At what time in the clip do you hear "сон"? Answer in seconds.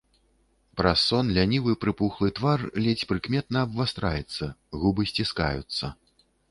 1.09-1.29